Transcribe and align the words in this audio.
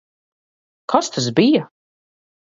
Kas 0.93 1.11
tas 1.17 1.27
bija? 1.39 1.67